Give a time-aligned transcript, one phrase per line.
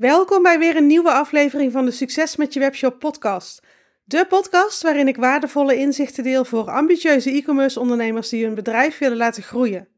[0.00, 3.62] Welkom bij weer een nieuwe aflevering van de Succes met je webshop podcast.
[4.04, 9.16] De podcast waarin ik waardevolle inzichten deel voor ambitieuze e-commerce ondernemers die hun bedrijf willen
[9.16, 9.88] laten groeien.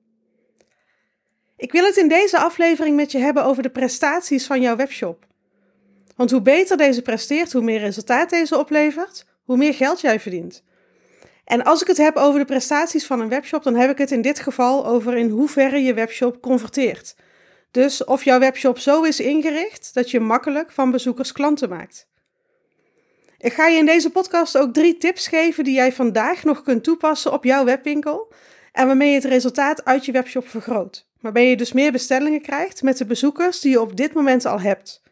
[1.56, 5.26] Ik wil het in deze aflevering met je hebben over de prestaties van jouw webshop.
[6.16, 10.64] Want hoe beter deze presteert, hoe meer resultaat deze oplevert, hoe meer geld jij verdient.
[11.45, 14.11] En als ik het heb over de prestaties van een webshop, dan heb ik het
[14.11, 17.14] in dit geval over in hoeverre je webshop converteert.
[17.73, 22.06] Dus of jouw webshop zo is ingericht dat je makkelijk van bezoekers klanten maakt.
[23.38, 26.84] Ik ga je in deze podcast ook drie tips geven die jij vandaag nog kunt
[26.84, 28.32] toepassen op jouw webwinkel
[28.73, 31.06] en waarmee je het resultaat uit je webshop vergroot.
[31.20, 34.60] Waarbij je dus meer bestellingen krijgt met de bezoekers die je op dit moment al
[34.60, 35.02] hebt.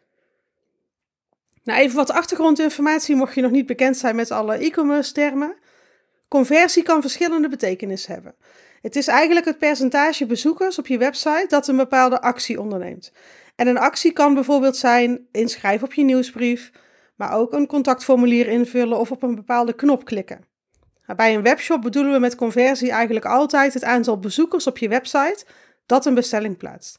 [1.63, 5.55] Nou, even wat achtergrondinformatie mocht je nog niet bekend zijn met alle e-commerce termen.
[6.27, 8.35] Conversie kan verschillende betekenissen hebben.
[8.81, 13.11] Het is eigenlijk het percentage bezoekers op je website dat een bepaalde actie onderneemt.
[13.55, 16.71] En een actie kan bijvoorbeeld zijn inschrijven op je nieuwsbrief,
[17.15, 20.45] maar ook een contactformulier invullen of op een bepaalde knop klikken.
[21.05, 24.89] Nou, bij een webshop bedoelen we met conversie eigenlijk altijd het aantal bezoekers op je
[24.89, 25.45] website
[25.85, 26.97] dat een bestelling plaatst.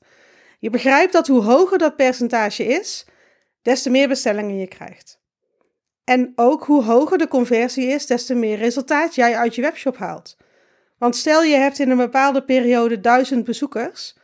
[0.59, 3.07] Je begrijpt dat hoe hoger dat percentage is,
[3.63, 5.21] des te meer bestellingen je krijgt.
[6.05, 9.97] En ook hoe hoger de conversie is, des te meer resultaat jij uit je webshop
[9.97, 10.37] haalt.
[11.03, 14.17] Want stel je hebt in een bepaalde periode 1000 bezoekers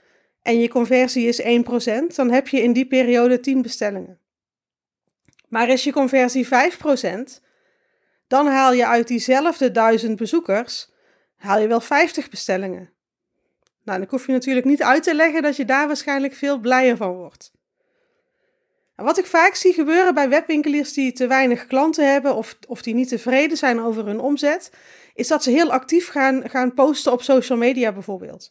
[0.42, 4.18] en je conversie is 1%, dan heb je in die periode 10 bestellingen.
[5.48, 6.48] Maar is je conversie 5%,
[8.26, 10.90] dan haal je uit diezelfde 1000 bezoekers
[11.36, 12.90] haal je wel 50 bestellingen.
[13.84, 16.96] Nou, dan hoef je natuurlijk niet uit te leggen dat je daar waarschijnlijk veel blijer
[16.96, 17.52] van wordt.
[18.94, 22.94] Wat ik vaak zie gebeuren bij webwinkeliers die te weinig klanten hebben of, of die
[22.94, 24.70] niet tevreden zijn over hun omzet,
[25.18, 28.50] is dat ze heel actief gaan, gaan posten op social media bijvoorbeeld.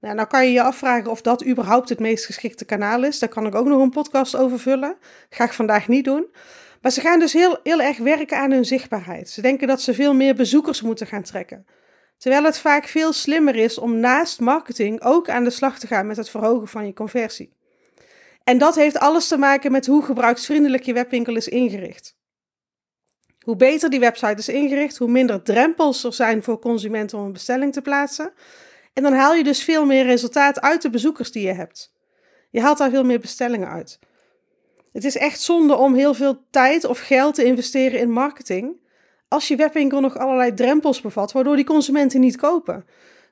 [0.00, 3.18] Nou, nou kan je je afvragen of dat überhaupt het meest geschikte kanaal is.
[3.18, 4.96] Daar kan ik ook nog een podcast over vullen.
[5.30, 6.26] Ga ik vandaag niet doen.
[6.82, 9.30] Maar ze gaan dus heel, heel erg werken aan hun zichtbaarheid.
[9.30, 11.66] Ze denken dat ze veel meer bezoekers moeten gaan trekken.
[12.18, 16.06] Terwijl het vaak veel slimmer is om naast marketing ook aan de slag te gaan
[16.06, 17.52] met het verhogen van je conversie.
[18.44, 22.16] En dat heeft alles te maken met hoe gebruiksvriendelijk je webwinkel is ingericht.
[23.44, 27.32] Hoe beter die website is ingericht, hoe minder drempels er zijn voor consumenten om een
[27.32, 28.32] bestelling te plaatsen.
[28.92, 31.92] En dan haal je dus veel meer resultaat uit de bezoekers die je hebt.
[32.50, 33.98] Je haalt daar veel meer bestellingen uit.
[34.92, 38.76] Het is echt zonde om heel veel tijd of geld te investeren in marketing.
[39.28, 42.86] Als je webwinkel nog allerlei drempels bevat, waardoor die consumenten niet kopen,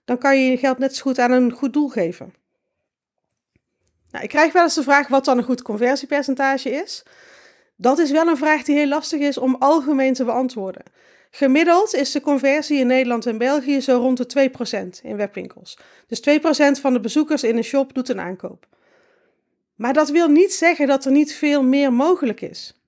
[0.05, 2.34] dan kan je je geld net zo goed aan een goed doel geven.
[4.11, 7.05] Nou, ik krijg wel eens de vraag wat dan een goed conversiepercentage is.
[7.82, 10.82] Dat is wel een vraag die heel lastig is om algemeen te beantwoorden.
[11.31, 14.50] Gemiddeld is de conversie in Nederland en België zo rond de
[14.98, 15.78] 2% in webwinkels.
[16.06, 18.66] Dus 2% van de bezoekers in een shop doet een aankoop.
[19.75, 22.81] Maar dat wil niet zeggen dat er niet veel meer mogelijk is.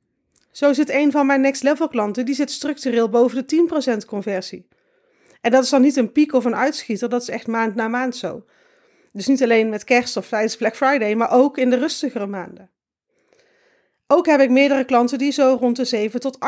[0.51, 4.69] Zo zit een van mijn next level klanten, die zit structureel boven de 10% conversie.
[5.41, 7.89] En dat is dan niet een piek of een uitschieter, dat is echt maand na
[7.89, 8.45] maand zo.
[9.13, 12.73] Dus niet alleen met kerst of tijdens Black Friday, maar ook in de rustigere maanden.
[14.07, 16.39] Ook heb ik meerdere klanten die zo rond de 7 tot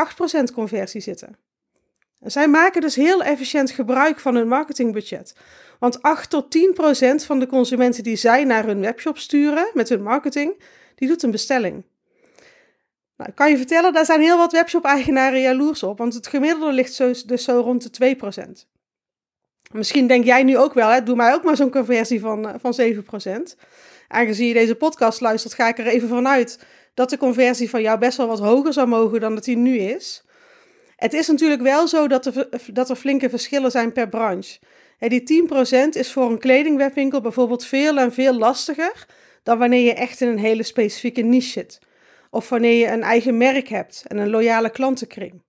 [0.51, 1.37] 8% conversie zitten.
[2.21, 5.35] zij maken dus heel efficiënt gebruik van hun marketingbudget.
[5.79, 10.03] Want 8 tot 10% van de consumenten die zij naar hun webshop sturen met hun
[10.03, 10.63] marketing,
[10.95, 11.85] die doet een bestelling.
[13.17, 16.73] Nou, ik kan je vertellen, daar zijn heel wat webshop-eigenaren jaloers op, want het gemiddelde
[16.73, 18.67] ligt zo, dus zo rond de 2%.
[19.73, 22.55] Misschien denk jij nu ook wel, hè, doe mij ook maar zo'n conversie van, eh,
[22.59, 23.57] van 7%.
[24.09, 26.59] Aangezien je deze podcast luistert, ga ik er even vanuit
[26.97, 29.77] dat de conversie van jou best wel wat hoger zou mogen dan dat die nu
[29.79, 30.25] is.
[30.97, 34.59] Het is natuurlijk wel zo dat er, dat er flinke verschillen zijn per branche.
[34.99, 39.07] die 10% is voor een kledingwebwinkel bijvoorbeeld veel en veel lastiger
[39.43, 41.79] dan wanneer je echt in een hele specifieke niche zit.
[42.31, 45.43] Of wanneer je een eigen merk hebt en een loyale klantenkring.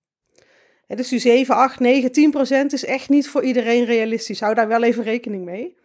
[0.87, 4.39] dus die 7, 8, 9, 10% is echt niet voor iedereen realistisch.
[4.39, 5.75] Hou daar wel even rekening mee.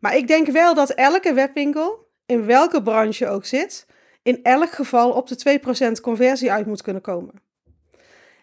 [0.00, 3.86] Maar ik denk wel dat elke webwinkel, in welke branche ook zit,
[4.22, 5.60] in elk geval op de
[5.96, 7.34] 2% conversie uit moet kunnen komen.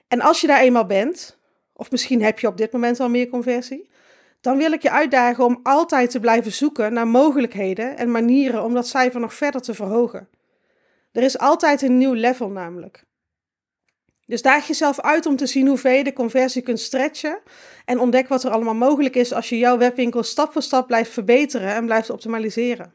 [0.08, 1.38] En als je daar eenmaal bent,
[1.74, 3.90] of misschien heb je op dit moment al meer conversie,
[4.42, 8.74] dan wil ik je uitdagen om altijd te blijven zoeken naar mogelijkheden en manieren om
[8.74, 10.30] dat cijfer nog verder te verhogen.
[11.12, 13.04] Er is altijd een nieuw level namelijk.
[14.26, 17.40] Dus daag jezelf uit om te zien hoe ver je de conversie kunt stretchen
[17.86, 21.12] en ontdek wat er allemaal mogelijk is als je jouw webwinkel stap voor stap blijft
[21.12, 22.94] verbeteren en blijft optimaliseren.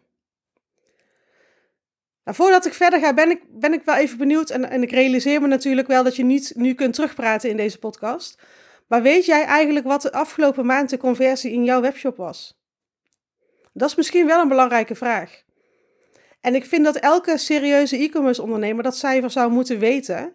[2.24, 4.50] Nou, voordat ik verder ga, ben ik, ben ik wel even benieuwd.
[4.50, 7.78] En, en ik realiseer me natuurlijk wel dat je niet nu kunt terugpraten in deze
[7.78, 8.42] podcast.
[8.88, 12.62] Maar weet jij eigenlijk wat de afgelopen maand de conversie in jouw webshop was?
[13.72, 15.42] Dat is misschien wel een belangrijke vraag.
[16.40, 20.34] En ik vind dat elke serieuze e-commerce ondernemer dat cijfer zou moeten weten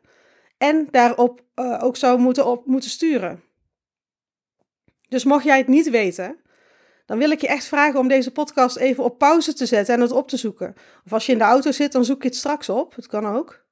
[0.57, 3.43] en daarop uh, ook zou moeten, op moeten sturen.
[5.09, 6.39] Dus mocht jij het niet weten,
[7.09, 10.01] dan wil ik je echt vragen om deze podcast even op pauze te zetten en
[10.01, 10.75] het op te zoeken.
[11.05, 12.95] Of als je in de auto zit, dan zoek je het straks op.
[12.95, 13.65] Het kan ook.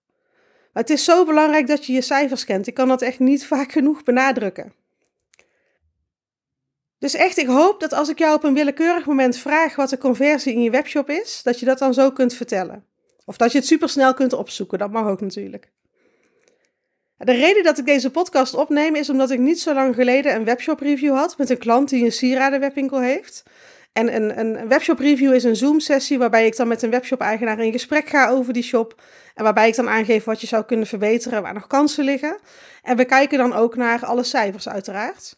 [0.73, 2.67] Maar het is zo belangrijk dat je je cijfers kent.
[2.67, 4.73] Ik kan dat echt niet vaak genoeg benadrukken.
[6.99, 9.97] Dus echt, ik hoop dat als ik jou op een willekeurig moment vraag wat de
[9.97, 12.85] conversie in je webshop is, dat je dat dan zo kunt vertellen.
[13.25, 15.71] Of dat je het supersnel kunt opzoeken, dat mag ook natuurlijk.
[17.17, 20.43] De reden dat ik deze podcast opneem is omdat ik niet zo lang geleden een
[20.43, 23.43] webshop review had met een klant die een sieradenwebwinkel heeft.
[23.93, 27.71] En een, een webshop review is een Zoom-sessie waarbij ik dan met een webshop-eigenaar in
[27.71, 29.01] gesprek ga over die shop.
[29.35, 32.39] En waarbij ik dan aangeef wat je zou kunnen verbeteren, waar nog kansen liggen.
[32.83, 35.37] En we kijken dan ook naar alle cijfers, uiteraard.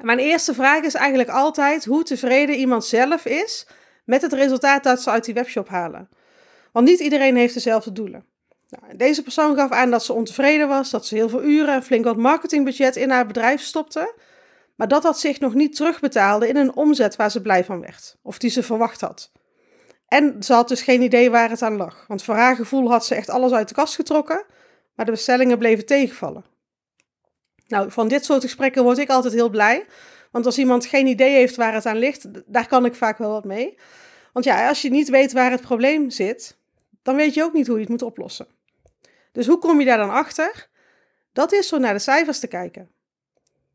[0.00, 3.66] mijn eerste vraag is eigenlijk altijd hoe tevreden iemand zelf is
[4.04, 6.08] met het resultaat dat ze uit die webshop halen.
[6.72, 8.24] Want niet iedereen heeft dezelfde doelen.
[8.68, 11.82] Nou, deze persoon gaf aan dat ze ontevreden was, dat ze heel veel uren en
[11.82, 14.14] flink wat marketingbudget in haar bedrijf stopte,
[14.74, 18.16] maar dat dat zich nog niet terugbetaalde in een omzet waar ze blij van werd,
[18.22, 19.32] of die ze verwacht had.
[20.08, 23.06] En ze had dus geen idee waar het aan lag, want voor haar gevoel had
[23.06, 24.44] ze echt alles uit de kast getrokken,
[24.94, 26.44] maar de bestellingen bleven tegenvallen.
[27.66, 29.86] Nou, van dit soort gesprekken word ik altijd heel blij,
[30.30, 33.30] want als iemand geen idee heeft waar het aan ligt, daar kan ik vaak wel
[33.30, 33.78] wat mee.
[34.32, 36.58] Want ja, als je niet weet waar het probleem zit,
[37.02, 38.55] dan weet je ook niet hoe je het moet oplossen.
[39.36, 40.68] Dus hoe kom je daar dan achter?
[41.32, 42.90] Dat is door naar de cijfers te kijken.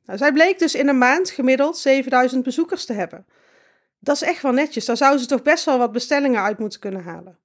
[0.06, 3.25] Nou, zij bleek dus in een maand gemiddeld 7000 bezoekers te hebben.
[4.00, 4.86] Dat is echt wel netjes.
[4.86, 7.38] Daar zou ze toch best wel wat bestellingen uit moeten kunnen halen.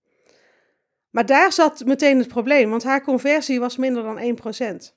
[1.10, 4.36] Maar daar zat meteen het probleem, want haar conversie was minder dan
[4.88, 4.94] 1%.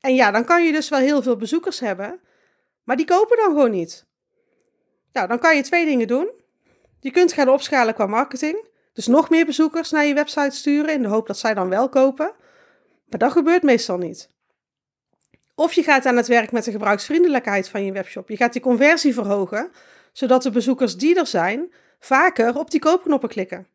[0.00, 2.20] En ja, dan kan je dus wel heel veel bezoekers hebben,
[2.82, 4.06] maar die kopen dan gewoon niet.
[5.12, 6.30] Nou, dan kan je twee dingen doen.
[7.00, 8.72] Je kunt gaan opschalen qua marketing.
[8.94, 11.88] Dus nog meer bezoekers naar je website sturen in de hoop dat zij dan wel
[11.88, 12.32] kopen.
[13.08, 14.28] Maar dat gebeurt meestal niet.
[15.54, 18.28] Of je gaat aan het werk met de gebruiksvriendelijkheid van je webshop.
[18.28, 19.70] Je gaat die conversie verhogen,
[20.12, 23.66] zodat de bezoekers die er zijn vaker op die koopknoppen klikken.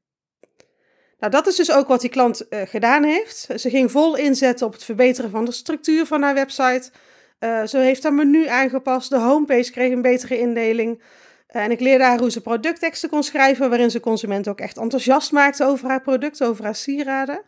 [1.19, 3.47] Nou, dat is dus ook wat die klant uh, gedaan heeft.
[3.55, 6.91] Ze ging vol inzetten op het verbeteren van de structuur van haar website.
[7.39, 9.09] Uh, ze heeft haar menu aangepast.
[9.09, 11.01] De homepage kreeg een betere indeling.
[11.49, 14.77] Eh, en ik leerde haar hoe ze productteksten kon schrijven, waarin ze consumenten ook echt
[14.77, 17.41] enthousiast maakte over haar product, over haar sieraden.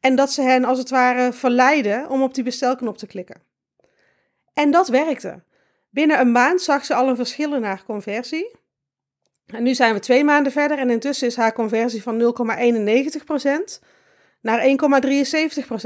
[0.00, 3.42] En dat ze hen als het ware verleidde om op die bestelknop te klikken.
[4.54, 5.42] En dat werkte.
[5.90, 8.56] Binnen een maand zag ze al een verschil in haar conversie.
[9.46, 12.34] En nu zijn we twee maanden verder en intussen is haar conversie van
[13.78, 13.80] 0,91%
[14.40, 14.74] naar 1,73%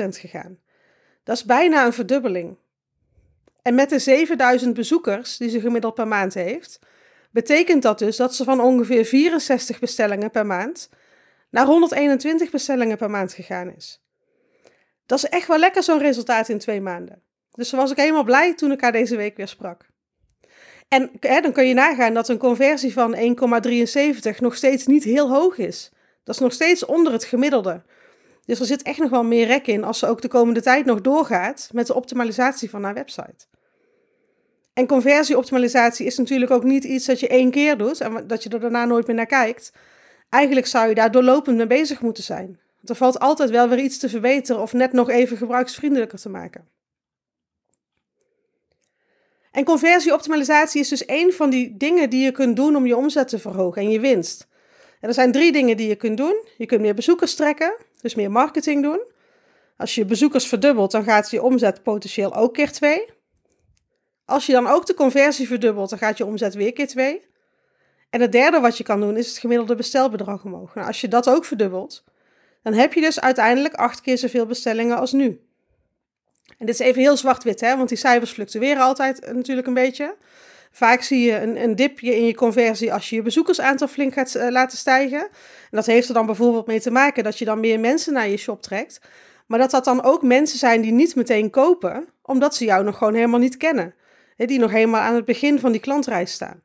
[0.08, 0.58] gegaan.
[1.24, 2.56] Dat is bijna een verdubbeling.
[3.62, 6.78] En met de 7000 bezoekers die ze gemiddeld per maand heeft,
[7.32, 10.88] betekent dat dus dat ze van ongeveer 64 bestellingen per maand
[11.50, 14.02] naar 121 bestellingen per maand gegaan is.
[15.06, 17.22] Dat is echt wel lekker zo'n resultaat in twee maanden.
[17.52, 19.90] Dus was ik helemaal blij toen ik haar deze week weer sprak.
[20.88, 25.30] En hè, dan kun je nagaan dat een conversie van 1,73 nog steeds niet heel
[25.30, 25.92] hoog is.
[26.24, 27.82] Dat is nog steeds onder het gemiddelde.
[28.44, 30.84] Dus er zit echt nog wel meer rek in als ze ook de komende tijd
[30.84, 33.46] nog doorgaat met de optimalisatie van haar website.
[34.72, 38.48] En conversieoptimalisatie is natuurlijk ook niet iets dat je één keer doet en dat je
[38.48, 39.72] er daarna nooit meer naar kijkt.
[40.28, 42.46] Eigenlijk zou je daar doorlopend mee bezig moeten zijn.
[42.46, 46.28] Want er valt altijd wel weer iets te verbeteren of net nog even gebruiksvriendelijker te
[46.28, 46.68] maken.
[49.50, 53.28] En conversieoptimalisatie is dus één van die dingen die je kunt doen om je omzet
[53.28, 54.48] te verhogen en je winst.
[55.00, 56.44] En er zijn drie dingen die je kunt doen.
[56.56, 59.00] Je kunt meer bezoekers trekken, dus meer marketing doen.
[59.76, 63.04] Als je bezoekers verdubbelt, dan gaat je omzet potentieel ook keer twee.
[64.32, 67.22] Als je dan ook de conversie verdubbelt, dan gaat je omzet weer keer 2.
[68.10, 70.74] En het derde wat je kan doen is het gemiddelde bestelbedrag omhoog.
[70.74, 72.04] Nou, als je dat ook verdubbelt,
[72.62, 75.40] dan heb je dus uiteindelijk acht keer zoveel bestellingen als nu.
[76.58, 79.74] En dit is even heel zwart-wit, hè, want die cijfers fluctueren altijd eh, natuurlijk een
[79.74, 80.16] beetje.
[80.70, 84.34] Vaak zie je een, een dipje in je conversie als je je bezoekersaantal flink gaat
[84.34, 85.20] uh, laten stijgen.
[85.20, 88.28] En dat heeft er dan bijvoorbeeld mee te maken dat je dan meer mensen naar
[88.28, 89.00] je shop trekt.
[89.46, 92.96] Maar dat dat dan ook mensen zijn die niet meteen kopen, omdat ze jou nog
[92.96, 93.94] gewoon helemaal niet kennen
[94.46, 96.62] die nog helemaal aan het begin van die klantreis staan.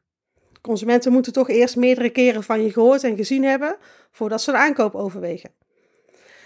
[0.61, 3.77] Consumenten moeten toch eerst meerdere keren van je gehoord en gezien hebben
[4.11, 5.51] voordat ze een aankoop overwegen.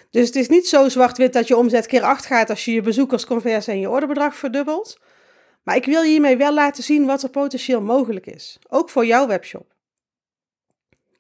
[0.10, 2.82] Dus het is niet zo zwart-wit dat je omzet keer 8 gaat als je je
[2.82, 5.00] bezoekersconversie en je orderbedrag verdubbelt.
[5.64, 9.28] Maar ik wil hiermee wel laten zien wat er potentieel mogelijk is, ook voor jouw
[9.28, 9.74] webshop.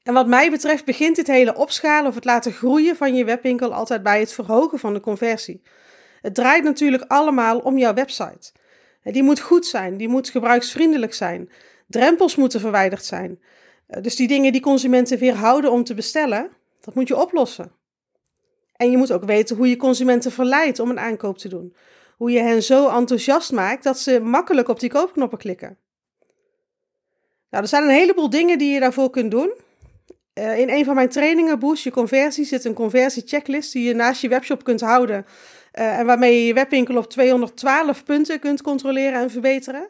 [0.03, 3.73] En wat mij betreft begint dit hele opschalen of het laten groeien van je webwinkel
[3.73, 5.61] altijd bij het verhogen van de conversie.
[6.21, 8.51] Het draait natuurlijk allemaal om jouw website.
[9.03, 11.49] Die moet goed zijn, die moet gebruiksvriendelijk zijn.
[11.87, 13.39] Drempels moeten verwijderd zijn.
[13.87, 17.71] Eh, dus die dingen die consumenten weerhouden om te bestellen, Dat moet je oplossen.
[18.75, 21.75] En je moet ook weten hoe je consumenten verleidt om een aankoop te doen.
[22.17, 25.77] Hoe je hen zo enthousiast maakt dat ze makkelijk op die koopknoppen klikken.
[27.49, 29.53] Nou, er zijn een heleboel dingen die je daarvoor kunt doen.
[30.33, 34.21] Uh, in een van mijn trainingen, Boost Je Conversie, zit een conversiechecklist die je naast
[34.21, 35.25] je webshop kunt houden.
[35.73, 39.89] Uh, en waarmee je je webwinkel op 212 punten kunt controleren en verbeteren.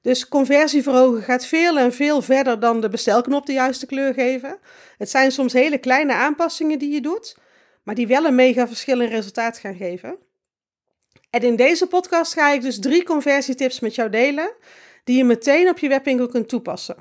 [0.00, 4.58] Dus conversie verhogen gaat veel en veel verder dan de bestelknop de juiste kleur geven.
[4.98, 7.36] Het zijn soms hele kleine aanpassingen die je doet,
[7.82, 10.16] maar die wel een mega verschil in resultaat gaan geven.
[11.30, 14.52] En in deze podcast ga ik dus drie conversietips met jou delen,
[15.04, 16.96] die je meteen op je webwinkel kunt toepassen.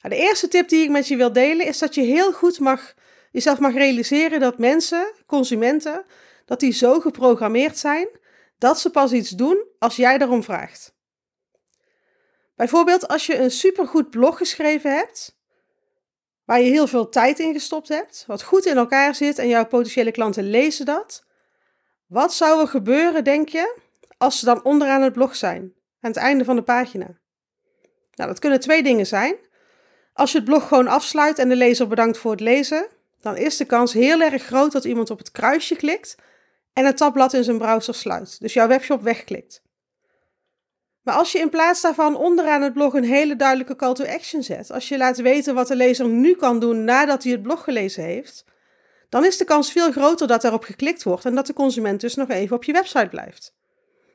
[0.00, 2.58] Nou, de eerste tip die ik met je wil delen is dat je heel goed
[2.58, 2.94] mag,
[3.36, 6.04] jezelf mag realiseren dat mensen, consumenten,
[6.44, 8.08] dat die zo geprogrammeerd zijn
[8.58, 10.94] dat ze pas iets doen als jij daarom vraagt.
[12.54, 15.38] Bijvoorbeeld als je een supergoed blog geschreven hebt,
[16.44, 19.66] waar je heel veel tijd in gestopt hebt, wat goed in elkaar zit en jouw
[19.66, 21.24] potentiële klanten lezen dat.
[22.06, 23.78] Wat zou er gebeuren, denk je,
[24.18, 25.60] als ze dan onderaan het blog zijn,
[26.00, 27.18] aan het einde van de pagina?
[28.14, 29.36] Nou, dat kunnen twee dingen zijn.
[30.12, 32.88] Als je het blog gewoon afsluit en de lezer bedankt voor het lezen,
[33.26, 36.16] dan is de kans heel erg groot dat iemand op het kruisje klikt
[36.72, 39.62] en het tabblad in zijn browser sluit, dus jouw webshop wegklikt.
[41.02, 44.42] Maar als je in plaats daarvan onderaan het blog een hele duidelijke call to action
[44.42, 47.64] zet, als je laat weten wat de lezer nu kan doen nadat hij het blog
[47.64, 48.44] gelezen heeft,
[49.08, 52.14] dan is de kans veel groter dat daarop geklikt wordt en dat de consument dus
[52.14, 53.54] nog even op je website blijft.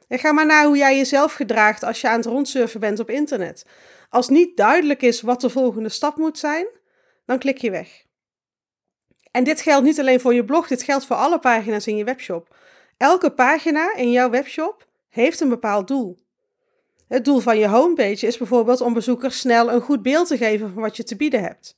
[0.07, 3.09] En ga maar naar hoe jij jezelf gedraagt als je aan het rondsurfen bent op
[3.09, 3.65] internet.
[4.09, 6.67] Als niet duidelijk is wat de volgende stap moet zijn,
[7.25, 8.09] dan klik je weg.
[9.31, 12.03] En dit geldt niet alleen voor je blog, dit geldt voor alle pagina's in je
[12.03, 12.55] webshop.
[12.97, 16.19] Elke pagina in jouw webshop heeft een bepaald doel.
[17.07, 20.73] Het doel van je homepage is bijvoorbeeld om bezoekers snel een goed beeld te geven
[20.73, 21.77] van wat je te bieden hebt.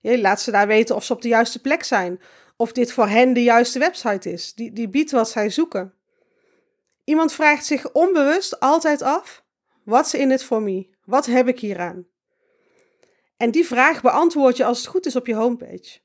[0.00, 2.20] Je laat ze daar weten of ze op de juiste plek zijn,
[2.56, 5.94] of dit voor hen de juiste website is, die, die biedt wat zij zoeken.
[7.04, 9.44] Iemand vraagt zich onbewust altijd af:
[9.82, 10.88] What's in it for me?
[11.04, 12.06] Wat heb ik hieraan?
[13.36, 16.02] En die vraag beantwoord je als het goed is op je homepage.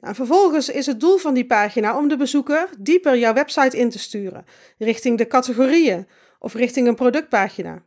[0.00, 3.90] Nou, vervolgens is het doel van die pagina om de bezoeker dieper jouw website in
[3.90, 4.44] te sturen,
[4.78, 7.82] richting de categorieën of richting een productpagina.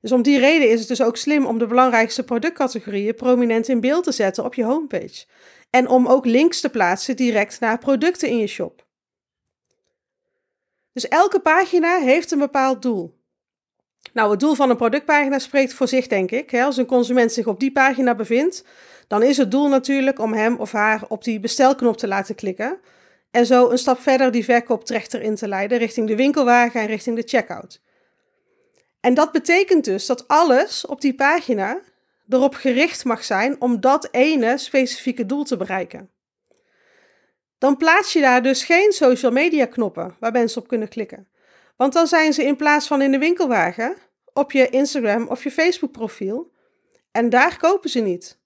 [0.00, 3.80] Dus om die reden is het dus ook slim om de belangrijkste productcategorieën prominent in
[3.80, 5.26] beeld te zetten op je homepage.
[5.70, 8.86] En om ook links te plaatsen direct naar producten in je shop.
[10.92, 13.19] Dus elke pagina heeft een bepaald doel.
[14.12, 16.54] Nou, het doel van een productpagina spreekt voor zich, denk ik.
[16.54, 18.64] Als een consument zich op die pagina bevindt,
[19.08, 22.78] dan is het doel natuurlijk om hem of haar op die bestelknop te laten klikken.
[23.30, 27.16] En zo een stap verder die verkooptrechter in te leiden richting de winkelwagen en richting
[27.16, 27.80] de checkout.
[29.00, 31.80] En dat betekent dus dat alles op die pagina
[32.28, 36.10] erop gericht mag zijn om dat ene specifieke doel te bereiken.
[37.58, 41.28] Dan plaats je daar dus geen social media knoppen waar mensen op kunnen klikken.
[41.80, 43.96] Want dan zijn ze in plaats van in de winkelwagen
[44.32, 46.52] op je Instagram of je Facebook profiel
[47.10, 48.38] en daar kopen ze niet.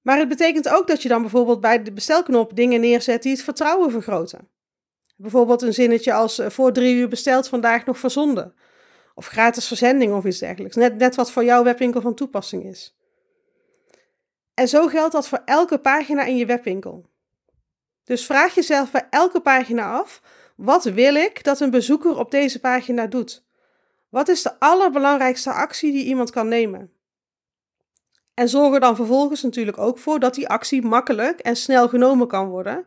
[0.00, 3.42] Maar het betekent ook dat je dan bijvoorbeeld bij de bestelknop dingen neerzet die het
[3.42, 4.48] vertrouwen vergroten.
[5.16, 8.54] Bijvoorbeeld een zinnetje als eh, voor drie uur besteld vandaag nog verzonden.
[9.14, 10.76] Of gratis verzending of iets dergelijks.
[10.76, 12.96] Net, net wat voor jouw webwinkel van toepassing is.
[14.54, 17.06] En zo geldt dat voor elke pagina in je webwinkel.
[18.04, 20.20] Dus vraag jezelf bij elke pagina af:
[20.54, 23.44] wat wil ik dat een bezoeker op deze pagina doet?
[24.08, 26.92] Wat is de allerbelangrijkste actie die iemand kan nemen?
[28.34, 32.26] En zorg er dan vervolgens natuurlijk ook voor dat die actie makkelijk en snel genomen
[32.26, 32.86] kan worden.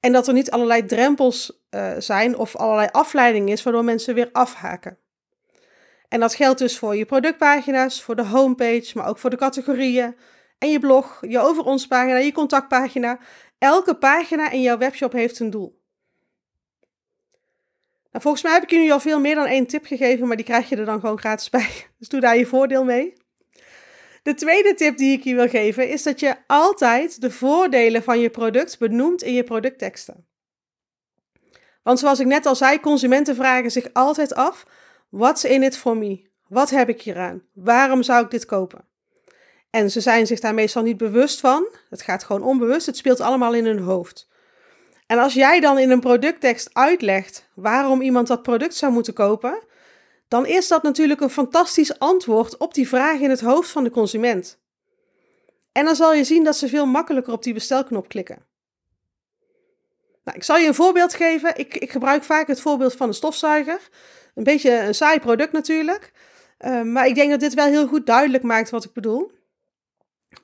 [0.00, 4.28] En dat er niet allerlei drempels uh, zijn of allerlei afleiding is waardoor mensen weer
[4.32, 4.98] afhaken.
[6.08, 10.16] En dat geldt dus voor je productpagina's, voor de homepage, maar ook voor de categorieën
[10.58, 13.18] en je blog, je over ons pagina, je contactpagina.
[13.58, 15.80] Elke pagina in jouw webshop heeft een doel.
[18.20, 20.68] Volgens mij heb ik nu al veel meer dan één tip gegeven, maar die krijg
[20.68, 21.68] je er dan gewoon gratis bij.
[21.98, 23.12] Dus doe daar je voordeel mee.
[24.22, 28.20] De tweede tip die ik je wil geven is dat je altijd de voordelen van
[28.20, 30.26] je product benoemt in je productteksten.
[31.82, 34.66] Want zoals ik net al zei, consumenten vragen zich altijd af:
[35.08, 36.26] what's in it for me?
[36.48, 37.42] Wat heb ik hieraan?
[37.52, 38.84] Waarom zou ik dit kopen?
[39.70, 41.68] En ze zijn zich daar meestal niet bewust van.
[41.88, 42.86] Het gaat gewoon onbewust.
[42.86, 44.28] Het speelt allemaal in hun hoofd.
[45.08, 49.62] En als jij dan in een producttekst uitlegt waarom iemand dat product zou moeten kopen,
[50.28, 53.90] dan is dat natuurlijk een fantastisch antwoord op die vraag in het hoofd van de
[53.90, 54.58] consument.
[55.72, 58.46] En dan zal je zien dat ze veel makkelijker op die bestelknop klikken.
[60.24, 61.58] Nou, ik zal je een voorbeeld geven.
[61.58, 63.88] Ik, ik gebruik vaak het voorbeeld van een stofzuiger.
[64.34, 66.12] Een beetje een saai product natuurlijk.
[66.60, 69.30] Uh, maar ik denk dat dit wel heel goed duidelijk maakt wat ik bedoel.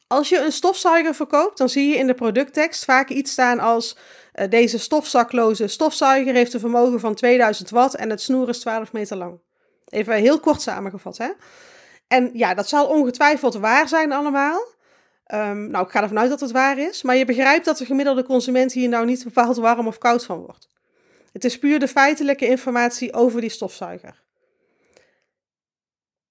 [0.07, 3.97] Als je een stofzuiger verkoopt, dan zie je in de producttekst vaak iets staan als
[4.49, 9.17] deze stofzakloze stofzuiger heeft een vermogen van 2000 watt en het snoer is 12 meter
[9.17, 9.41] lang.
[9.89, 11.29] Even heel kort samengevat, hè?
[12.09, 14.73] En ja, dat zal ongetwijfeld waar zijn allemaal.
[15.35, 17.03] Um, nou, ik ga ervan uit dat het waar is.
[17.03, 20.39] Maar je begrijpt dat de gemiddelde consument hier nou niet bepaald warm of koud van
[20.39, 20.69] wordt.
[21.33, 24.23] Het is puur de feitelijke informatie over die stofzuiger.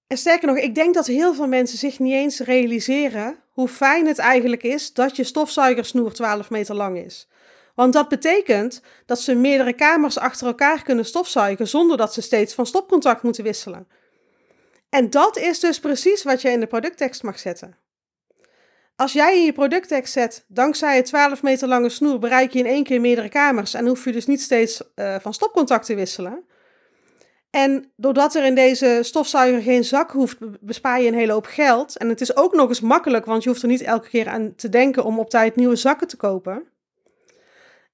[0.08, 4.08] En sterker nog, ik denk dat heel veel mensen zich niet eens realiseren hoe fijn
[4.08, 7.28] het eigenlijk is dat je stofzuigersnoer 12 meter lang is.
[7.74, 12.53] Want dat betekent dat ze meerdere kamers achter elkaar kunnen stofzuigen zonder dat ze steeds
[12.53, 13.88] van stopcontact moeten wisselen.
[14.89, 17.77] En dat is dus precies wat je in de producttekst mag zetten.
[18.96, 22.65] Als jij in je producttekst zet, dankzij het 12 meter lange snoer bereik je in
[22.65, 26.46] één keer meerdere kamers en hoef je dus niet steeds uh, van stopcontact te wisselen.
[27.50, 31.98] En doordat er in deze stofzuiger geen zak hoeft, bespaar je een hele hoop geld.
[31.98, 34.56] En het is ook nog eens makkelijk, want je hoeft er niet elke keer aan
[34.56, 36.68] te denken om op tijd nieuwe zakken te kopen.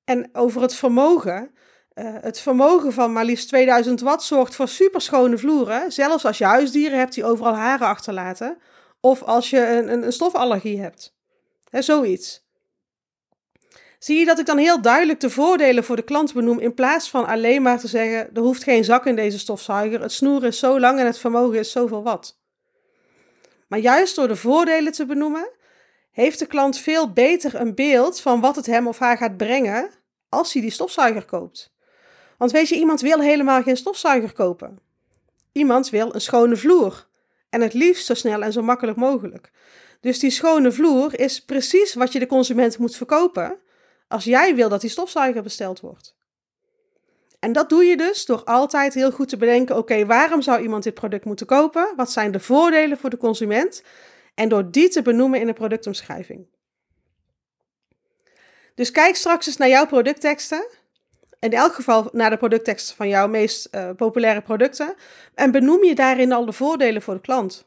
[0.10, 1.52] En over het vermogen.
[1.96, 5.92] Uh, het vermogen van maar liefst 2000 watt zorgt voor superschone vloeren.
[5.92, 8.58] Zelfs als je huisdieren hebt die overal haren achterlaten.
[9.00, 11.16] Of als je een, een, een stofallergie hebt.
[11.70, 12.48] He, zoiets.
[14.00, 17.10] Zie je dat ik dan heel duidelijk de voordelen voor de klant benoem in plaats
[17.10, 20.60] van alleen maar te zeggen: er hoeft geen zak in deze stofzuiger, het snoer is
[20.60, 22.42] zo lang en het vermogen is zoveel watt.
[23.68, 25.50] Maar juist door de voordelen te benoemen,
[26.12, 29.98] heeft de klant veel beter een beeld van wat het hem of haar gaat brengen
[30.30, 31.74] als hij die stofzuiger koopt.
[32.38, 34.80] Want weet je, iemand wil helemaal geen stofzuiger kopen.
[35.52, 37.08] Iemand wil een schone vloer.
[37.50, 39.52] En het liefst zo snel en zo makkelijk mogelijk.
[40.02, 43.60] Dus die schone vloer is precies wat je de consument moet verkopen
[44.08, 46.18] als jij wil dat die stofzuiger besteld wordt.
[47.40, 50.84] En dat doe je dus door altijd heel goed te bedenken: oké, waarom zou iemand
[50.84, 51.94] dit product moeten kopen?
[51.96, 53.84] Wat zijn de voordelen voor de consument?
[54.36, 56.48] En door die te benoemen in de productomschrijving.
[58.80, 60.68] Dus kijk straks eens naar jouw productteksten.
[61.40, 64.96] In elk geval naar de productteksten van jouw meest uh, populaire producten.
[65.34, 67.66] En benoem je daarin al de voordelen voor de klant.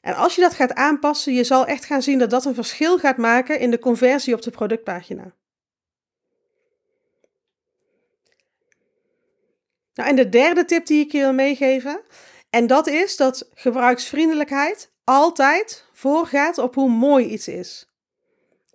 [0.00, 2.98] En als je dat gaat aanpassen, je zal echt gaan zien dat dat een verschil
[2.98, 5.34] gaat maken in de conversie op de productpagina.
[9.94, 12.00] Nou, en de derde tip die ik je wil meegeven,
[12.50, 17.86] en dat is dat gebruiksvriendelijkheid altijd voorgaat op hoe mooi iets is.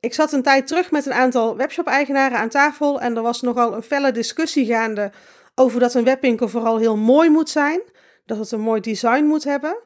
[0.02, 3.74] Ik zat een tijd terug met een aantal webshop-eigenaren aan tafel en er was nogal
[3.74, 5.12] een felle discussie gaande
[5.56, 7.82] over dat een webwinkel vooral heel mooi moet zijn,
[8.26, 9.78] dat het een mooi design moet hebben.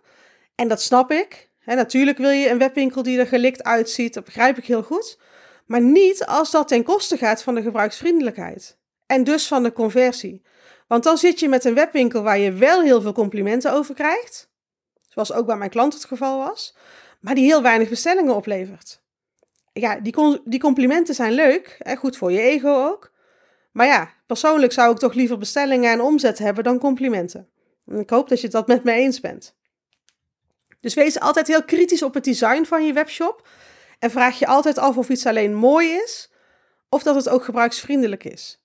[0.56, 1.49] En dat snap ik.
[1.65, 5.19] natuurlijk wil je een webwinkel die er gelikt uitziet, dat begrijp ik heel goed.
[5.65, 8.78] Maar niet als dat ten koste gaat van de gebruiksvriendelijkheid.
[9.06, 10.41] En dus van de conversie.
[10.88, 14.49] Want dan zit je met een webwinkel waar je wel heel veel complimenten over krijgt.
[15.10, 16.75] Zoals ook bij mijn klant het geval was.
[17.19, 19.04] Maar die heel weinig bestellingen oplevert
[19.80, 21.76] ja, die, die complimenten zijn leuk.
[21.80, 23.12] en goed voor je ego ook.
[23.72, 27.50] Maar ja, persoonlijk zou ik toch liever bestellingen en omzet hebben dan complimenten.
[27.88, 29.56] En ik hoop dat je dat met me eens bent.
[30.80, 33.48] Dus wees altijd heel kritisch op het design van je webshop.
[34.00, 36.32] En vraag je altijd af of iets alleen mooi is
[36.90, 38.64] of dat het ook gebruiksvriendelijk is.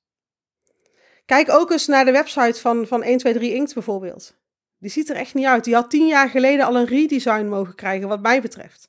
[1.26, 4.36] Kijk ook eens naar de website van, van 123 Inkt bijvoorbeeld.
[4.78, 5.64] Die ziet er echt niet uit.
[5.64, 8.88] Die had tien jaar geleden al een redesign mogen krijgen, wat mij betreft.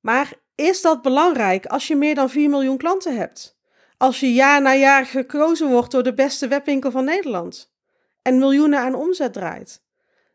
[0.00, 3.58] Maar is dat belangrijk als je meer dan 4 miljoen klanten hebt?
[3.96, 7.72] Als je jaar na jaar gekozen wordt door de beste webwinkel van Nederland
[8.22, 9.82] en miljoenen aan omzet draait?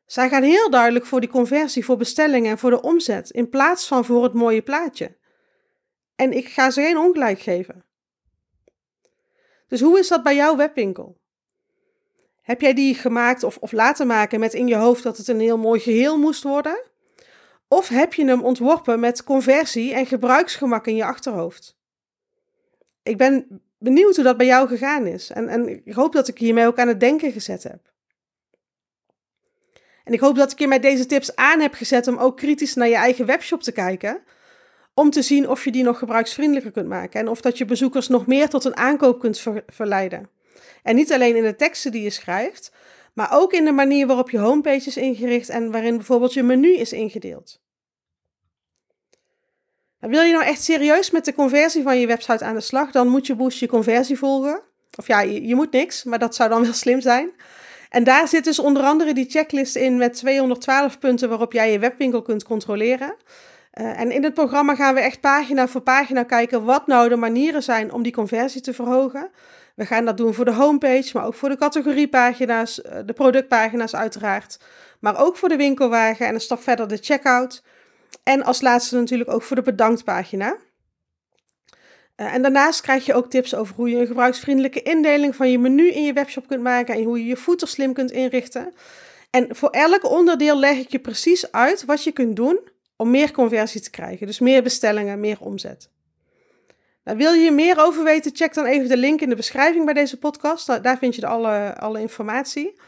[0.05, 3.87] Zij gaan heel duidelijk voor die conversie, voor bestellingen en voor de omzet, in plaats
[3.87, 5.17] van voor het mooie plaatje.
[6.15, 7.85] En ik ga ze geen ongelijk geven.
[9.67, 11.17] Dus hoe is dat bij jouw webwinkel?
[12.41, 15.39] Heb jij die gemaakt of, of laten maken met in je hoofd dat het een
[15.39, 16.79] heel mooi geheel moest worden?
[17.67, 21.77] Of heb je hem ontworpen met conversie en gebruiksgemak in je achterhoofd?
[23.03, 25.29] Ik ben benieuwd hoe dat bij jou gegaan is.
[25.29, 27.91] En, en ik hoop dat ik hiermee ook aan het denken gezet heb.
[30.03, 32.73] En ik hoop dat ik je met deze tips aan heb gezet om ook kritisch
[32.73, 34.23] naar je eigen webshop te kijken.
[34.93, 37.19] Om te zien of je die nog gebruiksvriendelijker kunt maken.
[37.19, 40.29] En of dat je bezoekers nog meer tot een aankoop kunt verleiden.
[40.83, 42.71] En niet alleen in de teksten die je schrijft,
[43.17, 46.73] maar ook in de manier waarop je homepage is ingericht en waarin bijvoorbeeld je menu
[46.73, 47.59] is ingedeeld.
[49.99, 53.07] Wil je nou echt serieus met de conversie van je website aan de slag, dan
[53.07, 54.61] moet je Boost je conversie volgen.
[54.95, 57.31] Of ja, je, moet niks, maar dat zou dan wel slim zijn.
[57.89, 61.79] En daar zit dus onder andere die checklist in met 212 punten waarop jij je
[61.79, 63.15] webwinkel kunt controleren.
[63.73, 67.15] Uh, en in het programma gaan we echt pagina voor pagina kijken wat nou de
[67.15, 69.29] manieren zijn om die conversie te verhogen.
[69.77, 73.95] We gaan dat doen voor de homepage, maar ook voor de categoriepagina's, eh, de productpagina's
[73.95, 74.59] uiteraard.
[74.99, 77.63] Maar ook voor de winkelwagen en een stap verder de checkout.
[78.23, 80.55] En als laatste natuurlijk ook voor de bedanktpagina.
[82.15, 85.59] Uh, en daarnaast krijg je ook tips over hoe je een gebruiksvriendelijke indeling van je
[85.59, 88.73] menu in je webshop kunt maken en hoe je je footer slim kunt inrichten.
[89.29, 92.59] En voor elk onderdeel leg ik je precies uit wat je kunt doen
[92.95, 94.27] om meer conversie te krijgen.
[94.27, 95.89] Dus meer bestellingen, meer omzet.
[97.07, 98.35] Nou, wil je meer over weten?
[98.35, 100.83] Check dan even de link in de beschrijving bij deze podcast.
[100.83, 102.79] Daar vind je de alle, alle informatie.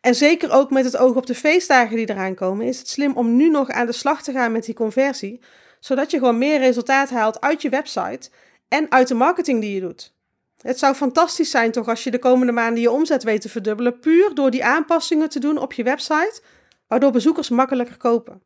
[0.00, 3.16] En zeker ook met het oog op de feestdagen die eraan komen, is het slim
[3.16, 5.40] om nu nog aan de slag te gaan met die conversie,
[5.80, 8.30] zodat je gewoon meer resultaat haalt uit je website
[8.68, 10.14] en uit de marketing die je doet.
[10.60, 13.98] Het zou fantastisch zijn toch als je de komende maanden je omzet weet te verdubbelen,
[13.98, 16.40] puur door die aanpassingen te doen op je website,
[16.86, 18.42] waardoor bezoekers makkelijker kopen.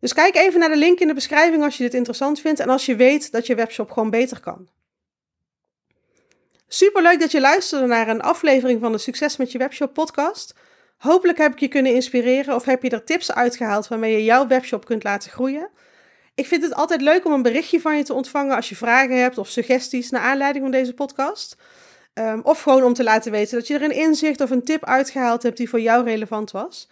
[0.00, 2.68] Dus kijk even naar de link in de beschrijving als je dit interessant vindt en
[2.68, 4.68] als je weet dat je webshop gewoon beter kan.
[6.68, 10.54] Superleuk dat je luisterde naar een aflevering van de Succes met je webshop podcast.
[10.96, 14.46] Hopelijk heb ik je kunnen inspireren of heb je er tips uitgehaald waarmee je jouw
[14.46, 15.68] webshop kunt laten groeien.
[16.34, 19.20] Ik vind het altijd leuk om een berichtje van je te ontvangen als je vragen
[19.20, 21.56] hebt of suggesties naar aanleiding van deze podcast.
[22.14, 24.84] Um, of gewoon om te laten weten dat je er een inzicht of een tip
[24.84, 26.88] uitgehaald hebt die voor jou relevant was.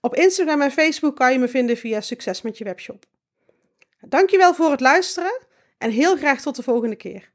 [0.00, 3.04] Op Instagram en Facebook kan je me vinden via Succes met je webshop.
[4.00, 5.46] Dankjewel voor het luisteren
[5.78, 7.30] en heel graag tot de volgende keer.